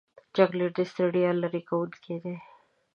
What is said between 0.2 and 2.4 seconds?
چاکلېټ د ستړیا لرې کوونکی دی.